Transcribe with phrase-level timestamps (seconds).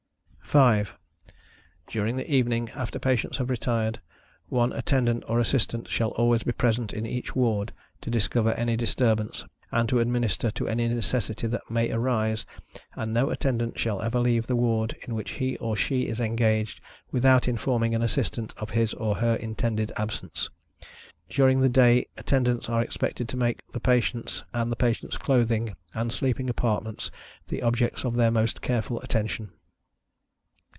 [0.53, 0.97] 5.
[1.87, 4.01] During the evening, after patients have retired,
[4.49, 9.45] one Attendant or Assistant, shall always be present in each ward, to discover any disturbance,
[9.71, 12.45] and administer to any necessity that may arise,
[12.97, 16.81] and no Attendant shall ever leave the ward in which he or she is engaged,
[17.13, 20.49] without informing an Assistant of his or her intended absence.
[21.29, 26.11] During the day Attendants are expected to make the patients, and the patientâ€™s clothing, and
[26.11, 27.09] sleeping apartments,
[27.47, 29.51] the objects of their most careful attention.